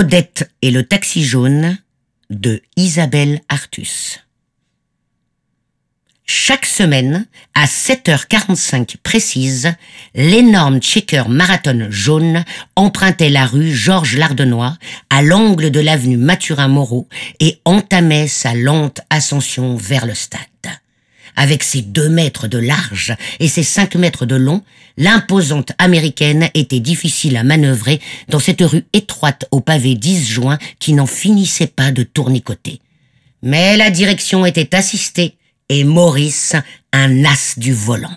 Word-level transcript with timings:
Odette 0.00 0.50
et 0.62 0.70
le 0.70 0.82
taxi 0.82 1.22
jaune 1.22 1.76
de 2.30 2.62
Isabelle 2.76 3.42
Artus. 3.50 4.20
Chaque 6.24 6.64
semaine, 6.64 7.26
à 7.54 7.66
7h45 7.66 8.96
précise, 9.02 9.74
l'énorme 10.14 10.80
checker 10.80 11.24
marathon 11.28 11.88
jaune 11.90 12.46
empruntait 12.76 13.28
la 13.28 13.44
rue 13.44 13.74
Georges 13.74 14.16
Lardenois 14.16 14.78
à 15.10 15.20
l'angle 15.20 15.70
de 15.70 15.80
l'avenue 15.80 16.16
Mathurin-Moreau 16.16 17.06
et 17.38 17.60
entamait 17.66 18.26
sa 18.26 18.54
lente 18.54 19.02
ascension 19.10 19.76
vers 19.76 20.06
le 20.06 20.14
stade. 20.14 20.40
Avec 21.36 21.62
ses 21.62 21.82
deux 21.82 22.08
mètres 22.08 22.48
de 22.48 22.58
large 22.58 23.14
et 23.38 23.48
ses 23.48 23.62
cinq 23.62 23.94
mètres 23.94 24.26
de 24.26 24.36
long, 24.36 24.62
l'imposante 24.96 25.72
américaine 25.78 26.50
était 26.54 26.80
difficile 26.80 27.36
à 27.36 27.44
manœuvrer 27.44 28.00
dans 28.28 28.38
cette 28.38 28.62
rue 28.62 28.84
étroite 28.92 29.46
au 29.50 29.60
pavé 29.60 29.94
disjoint 29.94 30.58
qui 30.78 30.92
n'en 30.92 31.06
finissait 31.06 31.66
pas 31.66 31.92
de 31.92 32.02
tournicoter. 32.02 32.80
Mais 33.42 33.76
la 33.76 33.90
direction 33.90 34.44
était 34.44 34.74
assistée 34.74 35.36
et 35.68 35.84
Maurice 35.84 36.56
un 36.92 37.24
as 37.24 37.58
du 37.58 37.72
volant. 37.72 38.16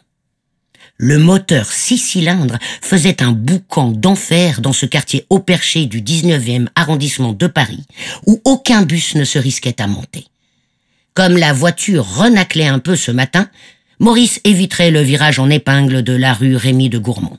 Le 0.98 1.18
moteur 1.18 1.72
six 1.72 1.98
cylindres 1.98 2.58
faisait 2.82 3.24
un 3.24 3.32
boucan 3.32 3.92
d'enfer 3.92 4.62
dans 4.62 4.74
ce 4.74 4.86
quartier 4.86 5.26
haut 5.30 5.40
perché 5.40 5.86
du 5.86 6.02
19e 6.02 6.68
arrondissement 6.76 7.34
de 7.34 7.48
Paris, 7.48 7.84
où 8.26 8.42
aucun 8.46 8.84
bus 8.84 9.16
ne 9.16 9.24
se 9.24 9.40
risquait 9.40 9.82
à 9.82 9.88
monter. 9.88 10.28
Comme 11.14 11.38
la 11.38 11.54
voiture 11.54 12.06
renaclait 12.06 12.68
un 12.68 12.80
peu 12.80 12.96
ce 12.96 13.12
matin, 13.12 13.50
Maurice 14.00 14.42
éviterait 14.44 14.90
le 14.90 15.02
virage 15.02 15.40
en 15.40 15.50
épingle 15.50 16.02
de 16.02 16.14
la 16.14 16.34
rue 16.34 16.56
Rémy 16.56 16.90
de 16.90 16.98
Gourmont. 16.98 17.38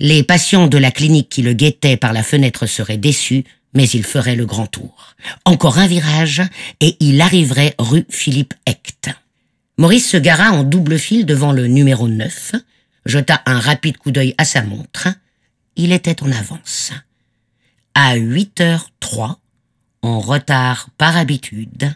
Les 0.00 0.22
patients 0.22 0.66
de 0.66 0.78
la 0.78 0.90
clinique 0.90 1.28
qui 1.28 1.42
le 1.42 1.52
guettaient 1.52 1.98
par 1.98 2.12
la 2.12 2.22
fenêtre 2.22 2.66
seraient 2.66 2.96
déçus, 2.96 3.44
mais 3.74 3.88
il 3.88 4.02
ferait 4.02 4.34
le 4.34 4.46
grand 4.46 4.66
tour. 4.66 5.14
Encore 5.44 5.78
un 5.78 5.86
virage, 5.86 6.42
et 6.80 6.96
il 7.00 7.20
arriverait 7.20 7.74
rue 7.78 8.06
Philippe 8.08 8.54
Hecht. 8.66 9.10
Maurice 9.76 10.08
se 10.08 10.16
gara 10.16 10.52
en 10.52 10.64
double 10.64 10.98
fil 10.98 11.26
devant 11.26 11.52
le 11.52 11.66
numéro 11.66 12.08
9, 12.08 12.52
jeta 13.06 13.42
un 13.46 13.58
rapide 13.58 13.98
coup 13.98 14.10
d'œil 14.10 14.34
à 14.38 14.44
sa 14.44 14.62
montre. 14.62 15.08
Il 15.76 15.92
était 15.92 16.22
en 16.22 16.32
avance. 16.32 16.92
À 17.94 18.16
8h03, 18.16 19.36
en 20.02 20.20
retard 20.20 20.88
par 20.96 21.16
habitude, 21.16 21.94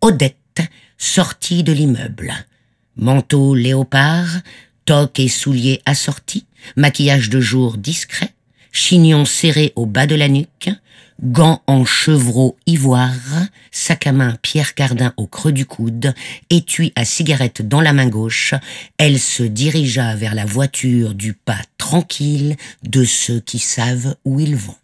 Odette 0.00 0.36
sortie 1.02 1.64
de 1.64 1.72
l'immeuble. 1.72 2.32
Manteau 2.96 3.56
léopard, 3.56 4.28
toque 4.84 5.18
et 5.18 5.26
souliers 5.26 5.82
assortis, 5.84 6.46
maquillage 6.76 7.28
de 7.28 7.40
jour 7.40 7.76
discret, 7.76 8.32
chignon 8.70 9.24
serré 9.24 9.72
au 9.74 9.84
bas 9.84 10.06
de 10.06 10.14
la 10.14 10.28
nuque, 10.28 10.70
gants 11.20 11.60
en 11.66 11.84
chevreau 11.84 12.56
ivoire, 12.66 13.10
sac 13.72 14.06
à 14.06 14.12
main 14.12 14.36
Pierre 14.42 14.74
Cardin 14.74 15.12
au 15.16 15.26
creux 15.26 15.50
du 15.50 15.66
coude, 15.66 16.14
étui 16.50 16.92
à 16.94 17.04
cigarette 17.04 17.66
dans 17.66 17.80
la 17.80 17.92
main 17.92 18.08
gauche, 18.08 18.54
elle 18.96 19.18
se 19.18 19.42
dirigea 19.42 20.14
vers 20.14 20.36
la 20.36 20.44
voiture 20.44 21.14
du 21.14 21.32
pas 21.32 21.60
tranquille 21.78 22.56
de 22.84 23.04
ceux 23.04 23.40
qui 23.40 23.58
savent 23.58 24.14
où 24.24 24.38
ils 24.38 24.56
vont. 24.56 24.76